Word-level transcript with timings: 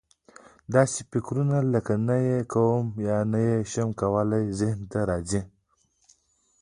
داسې 0.75 0.99
فکرونه 1.11 1.57
لکه: 1.73 1.93
نه 2.07 2.15
یې 2.27 2.39
کوم 2.53 2.85
یا 3.07 3.19
نه 3.31 3.39
یې 3.47 3.55
شم 3.71 3.89
کولای 4.01 4.45
ذهن 4.59 4.81
ته 4.91 4.99
راځي. 5.09 5.41